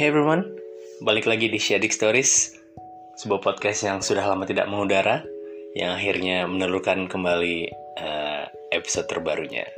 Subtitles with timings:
[0.00, 0.56] Hey everyone,
[1.04, 2.56] balik lagi di Shadik Stories,
[3.20, 5.20] sebuah podcast yang sudah lama tidak mengudara,
[5.76, 7.68] yang akhirnya menelurkan kembali
[8.00, 9.68] uh, episode terbarunya.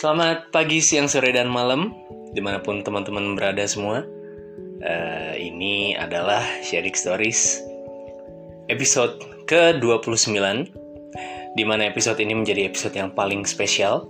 [0.00, 1.92] Selamat pagi, siang, sore, dan malam,
[2.32, 4.00] di mana pun teman-teman berada semua.
[4.80, 7.60] Uh, ini adalah Shadik Stories,
[8.72, 10.40] episode ke-29,
[11.52, 14.08] di mana episode ini menjadi episode yang paling spesial,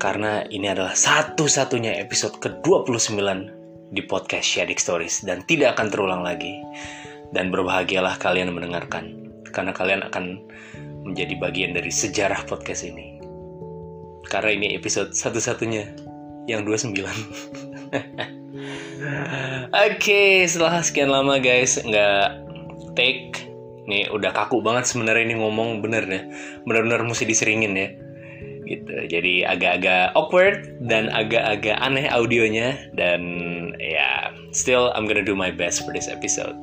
[0.00, 3.60] karena ini adalah satu-satunya episode ke-29
[3.94, 6.58] di podcast Shadik Stories dan tidak akan terulang lagi.
[7.34, 10.38] Dan berbahagialah kalian mendengarkan karena kalian akan
[11.06, 13.18] menjadi bagian dari sejarah podcast ini.
[14.26, 15.94] Karena ini episode satu-satunya
[16.50, 16.94] yang 29.
[19.74, 22.26] Oke, okay, setelah sekian lama guys nggak
[22.94, 23.50] take,
[23.90, 26.22] nih udah kaku banget sebenarnya ini ngomong bener ya,
[26.62, 27.88] bener-bener mesti diseringin ya
[28.64, 33.20] gitu jadi agak-agak awkward dan agak-agak aneh audionya dan
[33.78, 36.56] ya still I'm gonna do my best for this episode.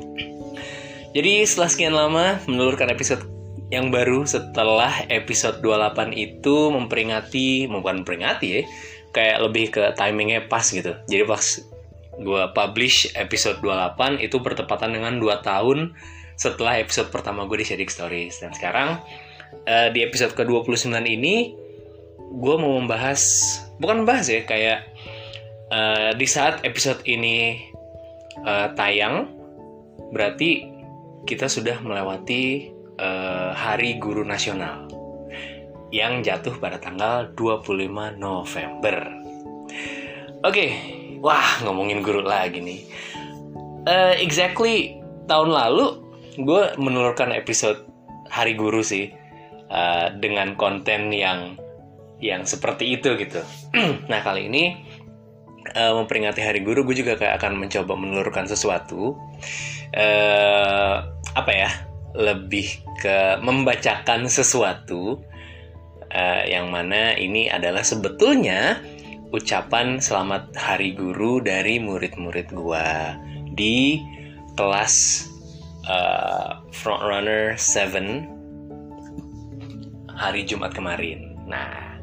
[1.11, 3.27] Jadi setelah sekian lama menelurkan episode
[3.71, 8.63] yang baru setelah episode 28 itu memperingati bukan memperingati ya
[9.15, 10.95] kayak lebih ke timingnya pas gitu.
[11.07, 11.43] Jadi pas
[12.21, 15.95] gue publish episode 28 itu bertepatan dengan 2 tahun
[16.35, 18.43] setelah episode pertama gue di Shadik Stories.
[18.43, 18.99] Dan sekarang
[19.67, 21.55] uh, di episode ke-29 ini
[22.31, 23.19] gue mau membahas
[23.79, 24.90] bukan membahas ya kayak
[25.71, 27.57] uh, di saat episode ini
[28.43, 29.31] uh, tayang
[30.11, 30.67] berarti
[31.23, 32.69] kita sudah melewati
[32.99, 34.91] uh, Hari Guru Nasional
[35.91, 38.97] yang jatuh pada tanggal 25 November.
[40.41, 40.69] Oke, okay.
[41.19, 42.81] wah ngomongin guru lagi nih.
[43.85, 45.99] Uh, exactly tahun lalu
[46.39, 47.85] gue menelurkan episode
[48.31, 49.11] Hari Guru sih
[49.67, 51.59] uh, dengan konten yang
[52.23, 53.43] yang seperti itu gitu.
[54.11, 54.90] nah kali ini
[55.75, 59.15] uh, memperingati Hari Guru, gue juga kayak akan mencoba menelurkan sesuatu.
[59.95, 60.95] Uh,
[61.35, 61.69] apa ya?
[62.11, 65.23] Lebih ke membacakan sesuatu
[66.11, 68.83] uh, yang mana ini adalah sebetulnya
[69.31, 72.87] ucapan selamat Hari Guru dari murid-murid gue
[73.55, 74.03] di
[74.59, 75.27] kelas
[75.87, 78.27] uh, Frontrunner 7
[80.11, 81.39] hari Jumat kemarin.
[81.47, 81.97] Nah,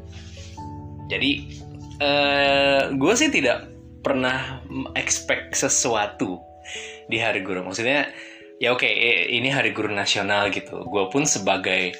[1.07, 1.45] jadi
[1.99, 3.67] eh, gue sih tidak
[3.99, 4.63] pernah
[4.95, 6.39] expect sesuatu
[7.11, 7.67] di hari guru.
[7.67, 8.09] Maksudnya
[8.59, 10.85] ya oke okay, ini hari guru nasional gitu.
[10.87, 11.95] Gue pun sebagai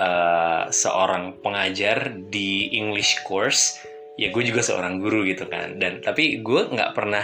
[0.00, 3.78] uh, seorang pengajar di English course
[4.20, 5.78] ya gue juga seorang guru gitu kan.
[5.78, 7.22] Dan tapi gue nggak pernah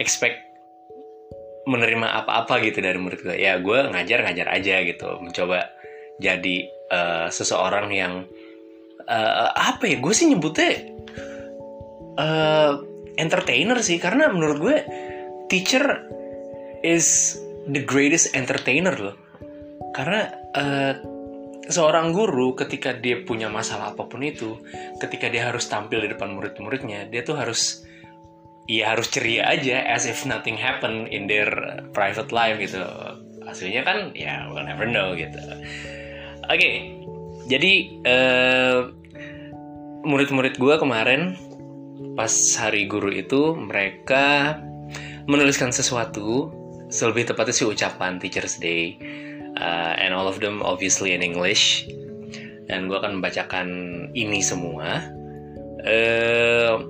[0.00, 0.40] expect
[1.66, 5.08] menerima apa-apa gitu dari murid gue ya gue ngajar ngajar aja gitu.
[5.20, 5.66] Mencoba
[6.16, 6.56] jadi
[6.88, 8.24] uh, seseorang yang
[9.04, 10.95] uh, apa ya gue sih nyebutnya
[12.16, 12.82] uh,
[13.16, 14.76] entertainer sih karena menurut gue
[15.48, 16.04] teacher
[16.84, 17.38] is
[17.70, 19.16] the greatest entertainer loh.
[19.96, 20.94] Karena uh,
[21.66, 24.60] seorang guru ketika dia punya masalah apa pun itu
[25.02, 27.82] ketika dia harus tampil di depan murid-muridnya dia tuh harus
[28.70, 31.50] ya harus ceria aja as if nothing happen in their
[31.90, 32.82] private life gitu.
[33.46, 35.38] Hasilnya kan ya we'll never know gitu.
[36.46, 36.74] Oke okay,
[37.50, 37.72] jadi
[38.06, 38.78] uh,
[40.06, 41.34] murid-murid gue kemarin
[42.16, 44.56] pas hari guru itu mereka
[45.28, 46.48] menuliskan sesuatu
[46.88, 48.96] lebih tepatnya sih ucapan Teachers Day
[49.60, 51.84] uh, and all of them obviously in English.
[52.66, 53.68] Dan gue akan membacakan
[54.16, 55.06] ini semua.
[55.86, 56.82] Uh,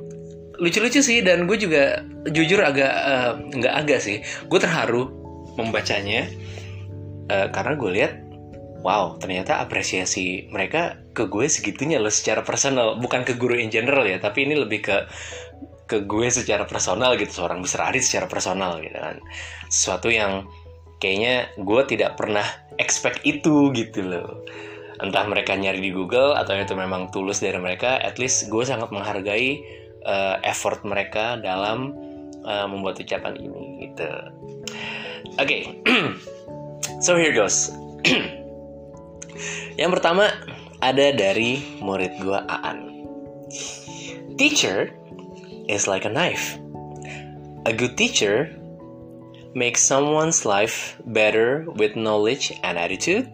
[0.56, 2.00] lucu-lucu sih dan gue juga
[2.32, 4.25] jujur agak uh, nggak agak sih.
[4.48, 5.12] Gue terharu
[5.60, 6.25] membacanya
[7.28, 8.12] uh, karena gue lihat
[8.87, 12.95] wow ternyata apresiasi mereka ke gue segitunya loh secara personal.
[13.03, 14.97] Bukan ke guru in general ya tapi ini lebih ke
[15.91, 19.19] ke gue secara personal gitu seorang besar Adit secara personal gitu kan.
[19.67, 20.47] Sesuatu yang
[21.03, 22.47] kayaknya gue tidak pernah
[22.79, 24.47] expect itu gitu loh.
[25.03, 28.94] Entah mereka nyari di Google atau itu memang tulus dari mereka at least gue sangat
[28.94, 29.62] menghargai
[30.06, 31.91] uh, effort mereka dalam
[32.47, 34.11] uh, membuat ucapan ini gitu.
[35.37, 35.62] Oke okay.
[37.05, 37.75] so here goes
[39.77, 40.33] Yang pertama
[40.81, 42.93] ada dari murid gua Aan.
[44.37, 44.93] Teacher
[45.67, 46.61] is like a knife.
[47.67, 48.53] A good teacher
[49.56, 53.27] makes someone's life better with knowledge and attitude.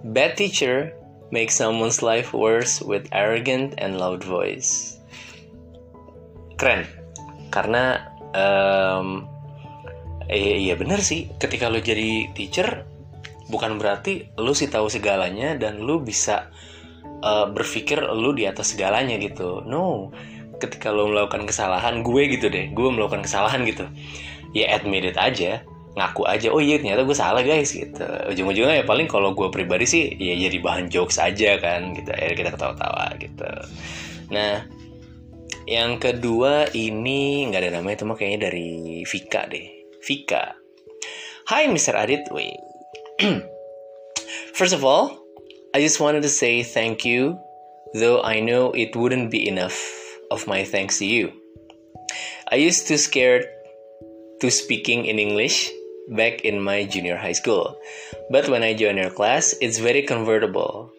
[0.00, 0.96] Bad teacher
[1.30, 4.98] makes someone's life worse with arrogant and loud voice.
[6.56, 6.88] Keren,
[7.52, 9.28] karena um,
[10.26, 11.30] iya, iya bener sih.
[11.36, 12.88] Ketika lo jadi teacher,
[13.50, 16.48] bukan berarti lu sih tahu segalanya dan lu bisa
[17.26, 19.60] uh, berpikir lu di atas segalanya gitu.
[19.66, 20.14] No.
[20.60, 22.70] Ketika lo melakukan kesalahan gue gitu deh.
[22.72, 23.84] Gue melakukan kesalahan gitu.
[24.54, 25.64] Ya admit it aja.
[25.98, 28.06] Ngaku aja oh iya ternyata gue salah guys gitu.
[28.30, 32.12] Ujung-ujungnya ya paling kalau gue pribadi sih ya jadi bahan jokes aja kan gitu.
[32.12, 33.50] Ya kita ketawa-tawa gitu.
[34.30, 34.68] Nah
[35.66, 39.66] yang kedua ini nggak ada namanya itu mah kayaknya dari Vika deh.
[40.04, 40.54] Vika.
[41.50, 41.96] Hi Mr.
[41.98, 42.28] Adit.
[42.30, 42.69] Wait
[44.54, 45.20] First of all
[45.74, 47.36] I just wanted to say thank you
[47.92, 49.76] though I know it wouldn't be enough
[50.30, 51.32] of my thanks to you.
[52.48, 53.44] I used to scared
[54.40, 55.68] to speaking in English
[56.08, 57.76] back in my junior high school.
[58.30, 60.90] But when I join your class, it's very convertible.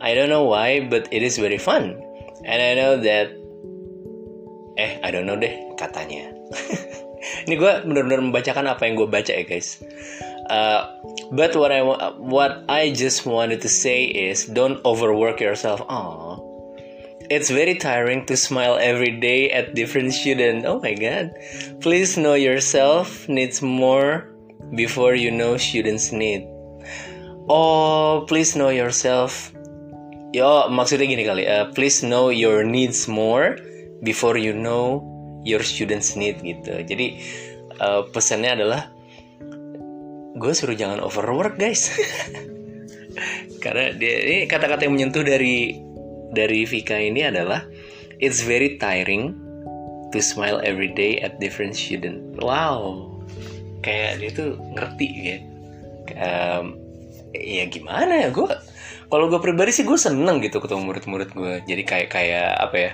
[0.00, 1.96] I don't know why, but it is very fun.
[2.44, 3.32] And I know that
[4.76, 6.36] eh I don't know deh katanya.
[7.48, 9.80] Ini gue benar-benar membacakan apa yang gue baca ya guys.
[10.50, 10.90] Uh,
[11.30, 11.82] but what I
[12.18, 15.80] what I just wanted to say is don't overwork yourself.
[15.86, 16.40] Aww.
[17.30, 20.66] It's very tiring to smile every day at different students.
[20.66, 21.32] Oh my god.
[21.80, 24.28] Please know yourself needs more
[24.74, 26.44] before you know students need.
[27.48, 29.52] Oh, please know yourself.
[30.32, 31.44] Yo, maksudnya gini kali.
[31.44, 33.56] Uh, please know your needs more
[34.02, 35.00] before you know
[35.44, 36.84] your students need gitu.
[36.84, 37.20] Jadi
[37.80, 38.88] uh, pesannya adalah
[40.42, 41.88] gue suruh jangan overwork guys.
[43.62, 45.78] Karena dia ini kata-kata yang menyentuh dari
[46.34, 47.62] dari Vika ini adalah
[48.18, 49.38] it's very tiring
[50.10, 52.42] to smile every day at different student.
[52.42, 53.06] Wow,
[53.86, 55.38] kayak dia tuh ngerti ya.
[56.18, 56.82] Um,
[57.32, 58.48] ya gimana ya gue
[59.08, 62.92] kalau gue pribadi sih gue seneng gitu ketemu murid-murid gue jadi kayak kayak apa ya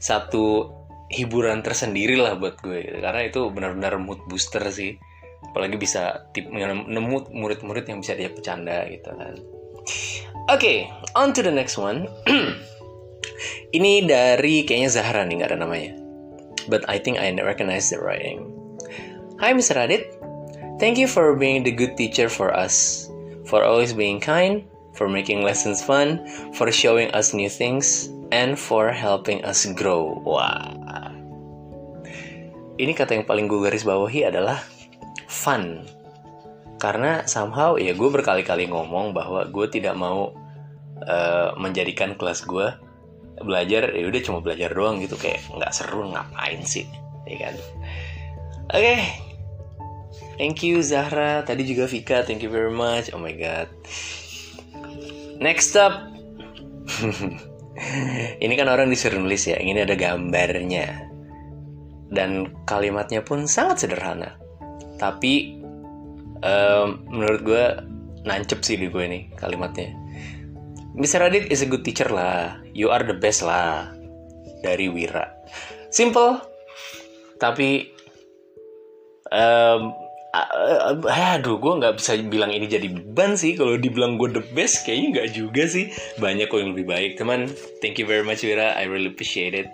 [0.00, 0.72] satu
[1.12, 2.98] hiburan tersendiri lah buat gue gitu.
[2.98, 4.98] karena itu benar-benar mood booster sih
[5.44, 9.34] apalagi bisa tip, nemu murid-murid yang bisa dia bercanda gitu kan
[10.48, 12.08] oke okay, on to the next one
[13.74, 15.92] Ini dari kayaknya Zahra nih nggak ada namanya.
[16.66, 18.48] But I think I recognize the writing.
[19.38, 19.76] Hi Mr.
[19.76, 20.08] Radit,
[20.80, 23.06] thank you for being the good teacher for us,
[23.44, 24.64] for always being kind,
[24.96, 26.24] for making lessons fun,
[26.56, 30.16] for showing us new things, and for helping us grow.
[30.24, 30.72] Wah.
[32.76, 34.60] Ini kata yang paling gue garis bawahi adalah
[35.36, 35.84] fun.
[36.80, 40.32] Karena somehow ya gue berkali-kali ngomong bahwa gue tidak mau
[41.04, 42.72] uh, menjadikan kelas gue
[43.36, 45.20] belajar ya udah cuma belajar doang gitu.
[45.20, 46.88] Kayak nggak seru ngapain sih?
[47.28, 47.54] Ya kan?
[48.72, 48.80] Oke.
[48.80, 49.00] Okay.
[50.40, 51.44] thank you Zahra.
[51.44, 53.12] Tadi juga Vika thank you very much.
[53.12, 53.68] Oh my god.
[55.36, 56.12] Next up.
[58.44, 59.60] Ini kan orang disuruh nulis ya.
[59.60, 61.12] Ini ada gambarnya.
[62.08, 64.45] Dan kalimatnya pun sangat sederhana
[64.96, 65.60] tapi
[66.42, 67.64] um, menurut gue
[68.26, 69.94] nancep sih di gue nih kalimatnya
[70.96, 71.28] Mr.
[71.28, 72.56] Radit is a good teacher lah.
[72.72, 73.92] You are the best lah.
[74.64, 75.28] Dari Wira.
[75.92, 76.40] Simple.
[77.36, 77.84] Tapi
[79.28, 79.92] um,
[81.04, 85.20] aduh gue nggak bisa bilang ini jadi beban sih kalau dibilang gue the best kayaknya
[85.20, 85.88] nggak juga sih
[86.20, 87.48] banyak kok yang lebih baik teman
[87.80, 89.68] thank you very much Wira I really appreciate it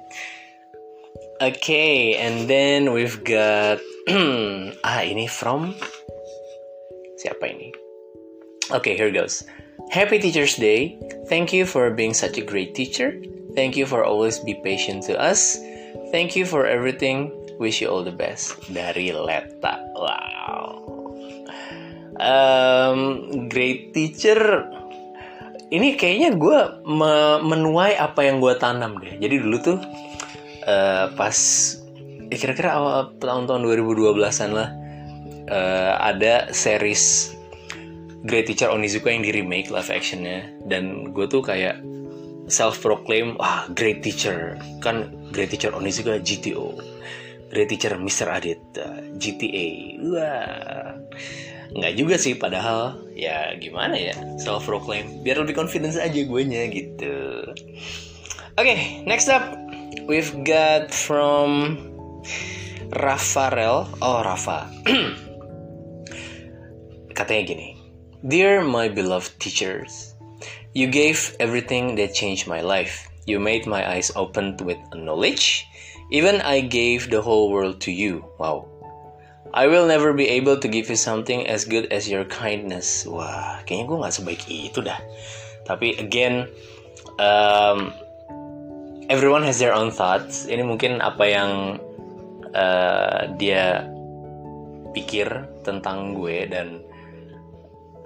[1.42, 3.82] okay and then we've got
[4.88, 5.74] ah ini from
[7.18, 7.70] siapa ini
[8.74, 9.46] okay here goes
[9.92, 10.96] Happy Teacher's Day.
[11.28, 13.12] Thank you for being such a great teacher.
[13.52, 15.60] Thank you for always be patient to us.
[16.08, 17.28] Thank you for everything.
[17.60, 18.56] Wish you all the best.
[18.72, 19.84] Dari Leta.
[19.92, 20.88] Wow.
[22.16, 22.98] Um,
[23.52, 24.64] great teacher.
[25.68, 26.58] Ini kayaknya gue
[27.44, 29.20] menuai apa yang gue tanam deh.
[29.20, 29.78] Jadi dulu tuh
[30.64, 31.36] uh, pas
[32.32, 34.68] ya kira-kira awal tahun-tahun 2012-an lah
[35.52, 37.36] uh, ada series
[38.24, 40.46] Great Teacher Onizuka yang di remake live actionnya.
[40.64, 41.82] Dan gue tuh kayak
[42.46, 44.56] self proclaim wah great teacher.
[44.80, 46.92] Kan great teacher Onizuka GTO
[47.52, 48.32] great teacher Mr.
[48.32, 49.68] Adit uh, GTA
[50.08, 50.96] wah.
[51.72, 56.64] Nggak juga sih padahal ya gimana ya self proclaim biar lebih confidence aja gue nya
[56.72, 57.44] gitu.
[58.56, 59.52] Oke okay, next up
[60.08, 61.76] we've got from
[62.92, 64.68] Rafael oh Rafa
[67.18, 67.82] katanya gini
[68.22, 70.14] Dear my beloved teachers,
[70.78, 73.10] you gave everything that changed my life.
[73.26, 75.66] You made my eyes open with knowledge.
[76.14, 78.22] Even I gave the whole world to you.
[78.38, 78.70] Wow.
[79.50, 83.02] I will never be able to give you something as good as your kindness.
[83.10, 85.02] Wah, kayaknya gue gak sebaik itu dah.
[85.66, 86.46] Tapi again,
[87.18, 87.90] um,
[89.10, 90.46] everyone has their own thoughts.
[90.46, 91.82] Ini mungkin apa yang
[92.54, 93.88] uh, dia
[94.92, 95.28] pikir
[95.64, 96.84] tentang gue dan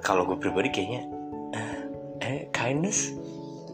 [0.06, 1.02] kalau gue pribadi kayaknya
[1.50, 1.74] eh,
[2.22, 3.10] eh kindness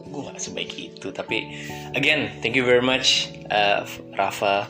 [0.09, 3.85] gue nggak sebaik itu tapi again thank you very much uh,
[4.17, 4.69] Rafa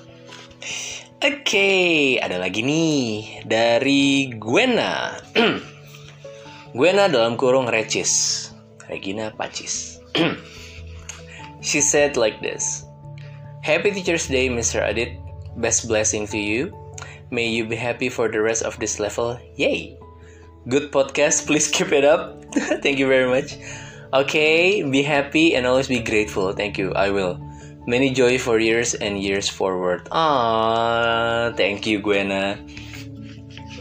[1.23, 5.15] Oke, okay, ada lagi nih dari Gwena.
[6.75, 8.51] Gwena dalam kurung Recis.
[8.91, 10.03] Regina Pacis.
[11.63, 12.83] She said like this.
[13.63, 14.83] Happy Teacher's Day, Mr.
[14.83, 15.22] Adit.
[15.57, 16.73] Best blessing to you.
[17.33, 19.39] May you be happy for the rest of this level.
[19.57, 19.97] Yay!
[20.69, 21.43] Good podcast.
[21.47, 22.41] Please keep it up.
[22.85, 23.57] Thank you very much.
[24.13, 26.53] Okay, be happy and always be grateful.
[26.53, 26.93] Thank you.
[26.93, 27.41] I will.
[27.89, 30.07] Many joy for years and years forward.
[30.13, 32.55] Ah, thank you Gwena.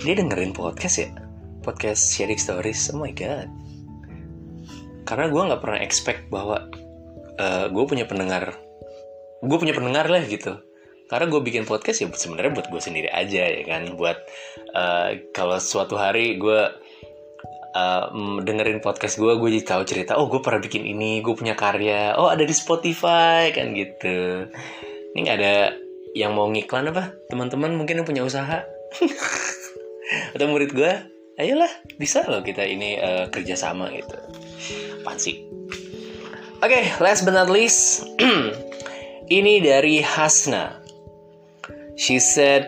[0.02, 1.14] Dia dengerin podcast ya?
[1.62, 2.91] Podcast sharing stories.
[2.91, 3.47] Oh my god.
[5.07, 6.67] Karena gue nggak pernah expect bahwa
[7.38, 8.59] uh, gue punya pendengar.
[9.45, 10.59] Gue punya pendengar lah gitu.
[11.11, 13.94] Karena gue bikin podcast ya sebenarnya buat gue sendiri aja ya kan.
[13.97, 14.18] Buat
[14.73, 16.61] uh, kalau suatu hari gue
[17.76, 18.04] uh,
[18.44, 22.16] dengerin podcast gue gue jadi tahu cerita oh gue pernah bikin ini gue punya karya.
[22.16, 24.49] Oh ada di Spotify kan gitu.
[25.12, 25.54] Ini nggak ada
[26.12, 27.12] yang mau ngiklan apa?
[27.32, 28.64] Teman-teman mungkin yang punya usaha?
[30.37, 30.92] Atau murid gue
[31.40, 34.16] ayolah bisa loh kita ini uh, kerjasama gitu.
[35.02, 35.44] Apaan sih?
[36.62, 38.06] Oke okay, last but not least
[39.38, 40.81] ini dari Hasna
[42.02, 42.66] she said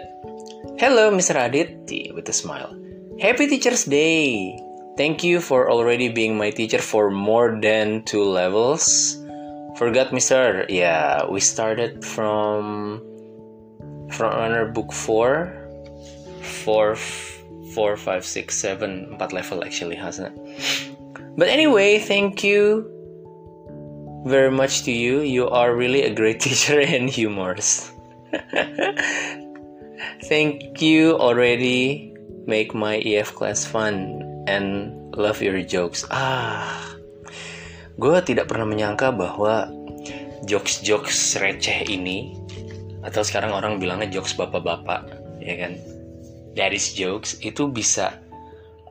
[0.79, 1.35] hello Mr.
[1.35, 2.71] Adit with a smile
[3.19, 4.55] Happy Teacher's Day
[4.97, 9.19] Thank you for already being my teacher for more than two levels.
[9.75, 10.67] Forgot Mister.
[10.69, 13.03] Yeah, we started from
[14.13, 15.51] front runner book four,
[16.63, 16.95] four,
[17.75, 20.95] four, five, six, seven, empat level actually, hasn't it?
[21.37, 22.87] But anyway, thank you
[24.27, 25.27] very much to you.
[25.27, 27.94] You are really a great teacher and humorous.
[30.31, 32.13] thank you already
[32.47, 36.05] make my EF class fun and love your jokes.
[36.13, 36.95] Ah,
[37.97, 39.71] gue tidak pernah menyangka bahwa
[40.45, 42.37] jokes-jokes receh ini
[43.05, 45.09] atau sekarang orang bilangnya jokes bapak-bapak,
[45.41, 45.73] ya kan?
[46.55, 48.15] Daddy's jokes itu bisa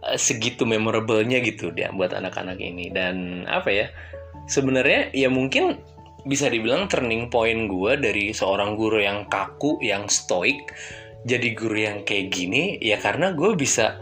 [0.03, 3.87] uh, segitu memorablenya gitu dia buat anak-anak ini dan apa ya?
[4.51, 5.79] Sebenarnya ya mungkin
[6.23, 10.71] bisa dibilang turning point gue dari seorang guru yang kaku, yang stoik,
[11.27, 13.99] jadi guru yang kayak gini ya karena gue bisa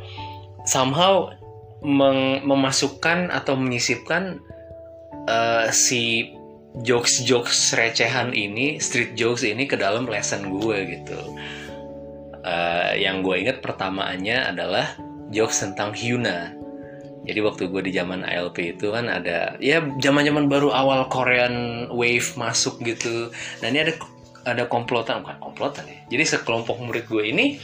[0.66, 1.34] somehow
[2.46, 4.38] memasukkan atau menyisipkan
[5.26, 6.30] uh, si
[6.86, 11.20] jokes-jokes recehan ini, street jokes ini ke dalam lesson gue gitu.
[12.42, 14.98] Uh, yang gue inget pertamaannya adalah
[15.34, 16.61] jokes tentang Hyuna.
[17.22, 22.34] Jadi waktu gue di zaman ALP itu kan ada ya zaman-zaman baru awal Korean wave
[22.34, 23.30] masuk gitu.
[23.62, 23.94] Nah ini ada
[24.50, 26.02] ada komplotan bukan komplotan ya.
[26.10, 27.62] Jadi sekelompok murid gue ini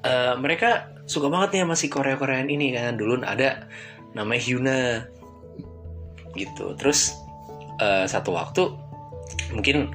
[0.00, 2.96] uh, mereka suka banget nih masih Korea Koreaan ini kan.
[2.96, 3.68] Dulu ada
[4.16, 4.80] namanya Hyuna
[6.32, 6.72] gitu.
[6.80, 7.12] Terus
[7.84, 8.72] uh, satu waktu
[9.52, 9.92] mungkin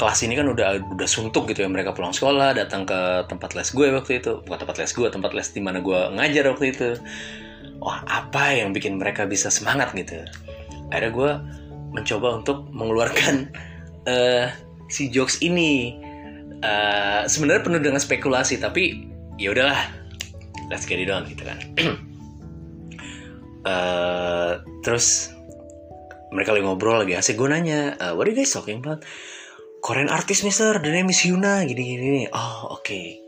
[0.00, 1.68] kelas ini kan udah udah suntuk gitu ya.
[1.68, 4.40] Mereka pulang sekolah datang ke tempat les gue waktu itu.
[4.48, 6.88] Bukan tempat les gue tempat les di mana gue ngajar waktu itu
[7.80, 9.90] wah apa yang bikin mereka bisa semangat?
[9.96, 10.20] Gitu.
[10.92, 11.30] Akhirnya gue
[11.96, 13.50] mencoba untuk mengeluarkan
[14.06, 14.46] uh,
[14.94, 15.96] si jokes ini.
[16.60, 19.08] Uh, sebenarnya penuh dengan spekulasi tapi
[19.40, 19.80] ya udahlah
[20.68, 21.56] let's get it on gitu kan.
[23.64, 25.32] Uh, terus
[26.30, 29.00] mereka lagi ngobrol lagi asik gue nanya uh, what are you guys talking about?
[29.80, 30.76] Korean artist mister.
[30.76, 31.64] The name is Hyuna.
[31.64, 32.84] Gini gini, oh oke.
[32.84, 33.24] Okay.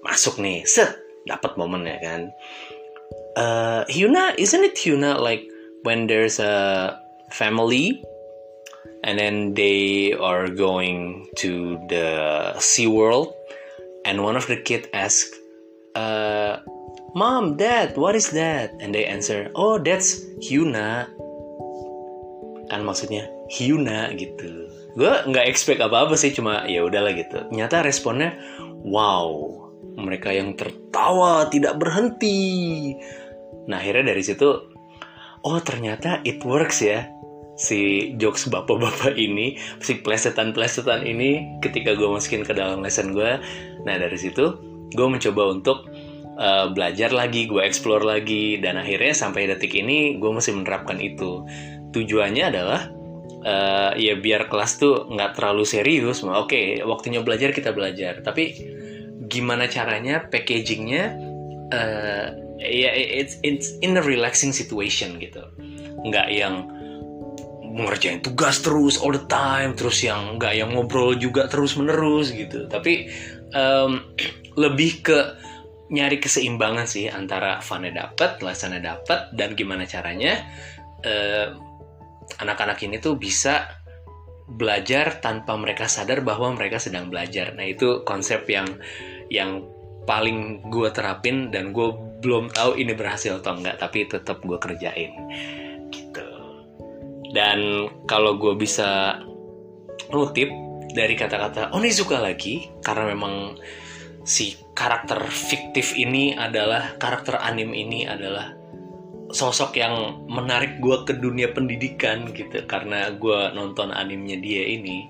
[0.00, 0.64] masuk nih.
[0.64, 0.96] Set.
[1.28, 2.32] Dapat momen ya kan
[3.36, 5.44] uh, Hyuna isn't it Hyuna like
[5.82, 6.98] when there's a
[7.30, 8.02] family
[9.04, 13.34] and then they are going to the Sea World
[14.04, 15.34] and one of the kid asked
[15.94, 16.58] uh,
[17.14, 18.72] Mom, Dad, what is that?
[18.80, 21.04] And they answer, Oh, that's Hyuna.
[22.72, 24.72] Kan maksudnya Hyuna gitu.
[24.96, 27.48] Gue nggak expect apa-apa sih, cuma ya udahlah gitu.
[27.52, 28.32] Ternyata responnya,
[28.80, 29.28] wow,
[29.96, 32.96] mereka yang tertawa tidak berhenti.
[33.68, 34.48] Nah akhirnya dari situ,
[35.42, 37.06] oh ternyata it works ya
[37.52, 43.38] si jokes bapak-bapak ini, si plesetan-plesetan ini ketika gue masukin ke dalam lesson gue.
[43.84, 44.56] Nah dari situ
[44.92, 45.88] gue mencoba untuk
[46.40, 51.44] uh, belajar lagi, gue explore lagi, dan akhirnya sampai detik ini gue masih menerapkan itu.
[51.92, 52.88] Tujuannya adalah
[53.44, 56.24] uh, ya biar kelas tuh nggak terlalu serius.
[56.24, 58.56] Oke, okay, waktunya belajar kita belajar, tapi
[59.28, 61.04] gimana caranya packagingnya?
[61.72, 62.28] Uh,
[62.62, 65.42] ya it's it's in a relaxing situation gitu,
[66.06, 66.70] nggak yang
[67.72, 72.68] ngerjain tugas terus all the time terus yang nggak yang ngobrol juga terus menerus gitu
[72.68, 73.08] tapi
[73.56, 74.12] um,
[74.62, 75.18] lebih ke
[75.92, 80.40] nyari keseimbangan sih antara funnya dapat, lessonnya dapat, dan gimana caranya
[81.04, 81.52] uh,
[82.40, 83.68] anak-anak ini tuh bisa
[84.48, 87.52] belajar tanpa mereka sadar bahwa mereka sedang belajar.
[87.52, 88.68] Nah itu konsep yang
[89.28, 89.68] yang
[90.08, 91.92] paling gue terapin dan gue
[92.22, 95.12] belum tahu ini berhasil atau enggak tapi tetap gue kerjain
[95.90, 96.28] gitu.
[97.34, 99.18] Dan kalau gue bisa
[100.14, 100.48] nutip
[100.92, 103.56] dari kata-kata Onizuka lagi karena memang
[104.22, 108.54] si karakter fiktif ini adalah karakter anim ini adalah
[109.32, 115.08] sosok yang menarik gue ke dunia pendidikan gitu karena gue nonton animnya dia ini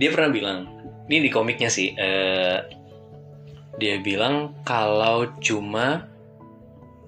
[0.00, 0.58] dia pernah bilang
[1.06, 2.58] ini di komiknya sih uh,
[3.76, 6.08] dia bilang kalau cuma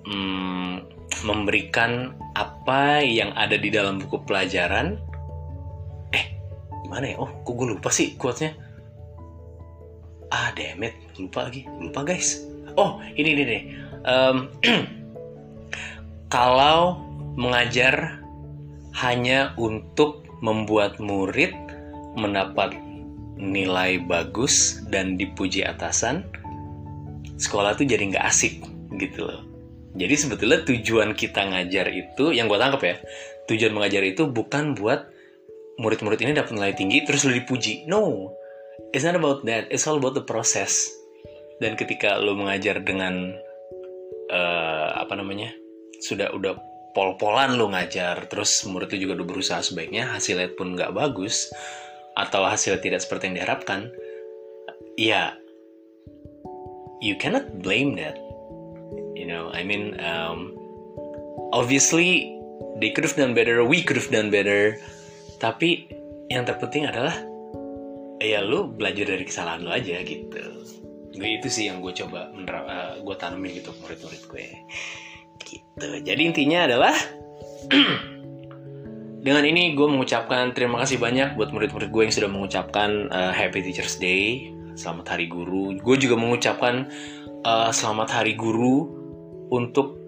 [0.07, 0.75] hmm,
[1.27, 4.99] memberikan apa yang ada di dalam buku pelajaran.
[6.15, 6.27] Eh
[6.87, 7.17] gimana ya?
[7.19, 8.55] Oh kok gue lupa sih quotes-nya
[10.31, 11.67] ah demet lupa lagi.
[11.79, 12.43] Lupa guys.
[12.77, 13.63] Oh ini ini nih
[14.07, 14.51] um,
[16.35, 17.03] kalau
[17.37, 18.23] mengajar
[18.97, 21.53] hanya untuk membuat murid
[22.17, 22.73] mendapat
[23.37, 26.25] nilai bagus dan dipuji atasan,
[27.37, 28.65] sekolah tuh jadi nggak asik
[28.97, 29.56] gitu loh.
[29.97, 32.97] Jadi sebetulnya tujuan kita ngajar itu, yang gue tangkap ya,
[33.49, 35.09] tujuan mengajar itu bukan buat
[35.81, 37.89] murid-murid ini dapat nilai tinggi terus lo dipuji.
[37.89, 38.33] No,
[38.93, 39.73] it's not about that.
[39.73, 40.93] It's all about the process.
[41.57, 43.33] Dan ketika lo mengajar dengan
[44.29, 45.49] uh, apa namanya,
[46.05, 46.61] sudah udah
[46.97, 51.53] pol-polan lo ngajar terus murid itu juga udah berusaha sebaiknya hasilnya pun nggak bagus
[52.17, 53.93] atau hasilnya tidak seperti yang diharapkan
[54.97, 55.37] ya
[57.05, 58.17] you cannot blame that
[59.27, 60.55] you know I mean um,
[61.51, 62.31] obviously
[62.79, 64.79] they could have done better we could have done better
[65.43, 65.91] tapi
[66.31, 67.19] yang terpenting adalah
[68.23, 70.63] ya lo belajar dari kesalahan lo aja gitu
[71.17, 74.47] gue itu sih yang gue coba menerap, uh, gue tanemin gitu murid-murid gue
[75.47, 75.89] Gitu.
[76.03, 76.97] Jadi intinya adalah
[79.27, 83.63] dengan ini gue mengucapkan terima kasih banyak buat murid-murid gue yang sudah mengucapkan uh, Happy
[83.63, 85.77] Teachers Day, selamat Hari Guru.
[85.79, 86.91] Gue juga mengucapkan
[87.47, 88.96] uh, selamat Hari Guru
[89.51, 89.99] untuk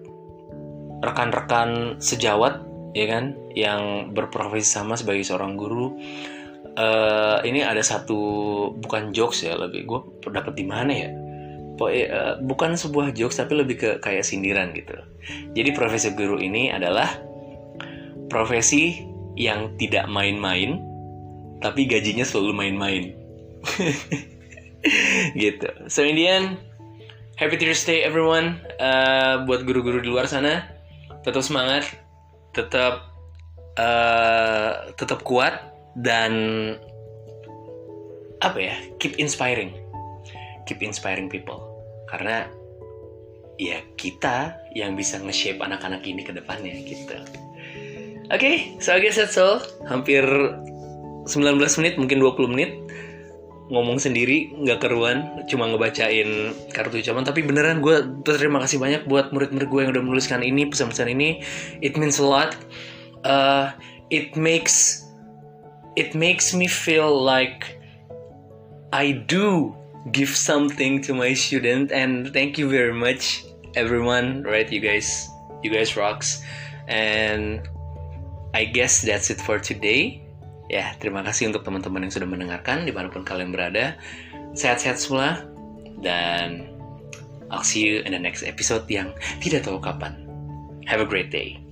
[0.99, 2.63] rekan-rekan sejawat
[2.97, 5.95] ya kan yang berprofesi sama sebagai seorang guru.
[6.79, 8.19] Uh, ini ada satu
[8.79, 9.99] bukan jokes ya lebih gue
[10.31, 11.09] dapat di mana ya
[11.87, 14.95] uh, bukan sebuah jokes tapi lebih ke kayak sindiran gitu.
[15.55, 17.19] Jadi profesi guru ini adalah
[18.27, 19.03] profesi
[19.39, 20.79] yang tidak main-main
[21.59, 23.03] tapi gajinya selalu main-main.
[25.43, 25.69] gitu.
[25.91, 26.03] So
[27.39, 28.59] happy Thursday everyone.
[28.83, 30.67] Uh, buat guru-guru di luar sana,
[31.23, 31.87] tetap semangat,
[32.51, 33.15] tetap
[33.79, 36.31] uh, tetap kuat dan
[38.43, 39.71] apa ya, keep inspiring,
[40.67, 41.63] keep inspiring people
[42.11, 42.51] karena
[43.55, 47.15] ya kita yang bisa nge-shape anak-anak ini ke depannya gitu.
[48.29, 49.63] Oke, okay, so I guess that's all.
[49.87, 52.71] Hampir 19 menit, mungkin 20 menit
[53.69, 59.29] ngomong sendiri nggak keruan cuma ngebacain kartu ucapan tapi beneran gue terima kasih banyak buat
[59.29, 61.45] murid-murid gue yang udah menuliskan ini pesan-pesan ini.
[61.85, 62.57] It means a lot.
[63.21, 63.69] Uh,
[64.09, 65.05] it makes
[65.93, 67.77] it makes me feel like
[68.89, 69.77] I do
[70.09, 71.93] give something to my student.
[71.93, 73.45] And thank you very much
[73.77, 74.41] everyone.
[74.49, 75.29] Right you guys
[75.61, 76.41] you guys rocks.
[76.89, 77.61] And
[78.57, 80.28] I guess that's it for today
[80.69, 83.97] ya terima kasih untuk teman-teman yang sudah mendengarkan di mana pun kalian berada.
[84.53, 85.45] Sehat-sehat semua
[85.99, 86.69] dan
[87.49, 90.15] I'll see you in the next episode yang tidak tahu kapan.
[90.85, 91.68] Have a great day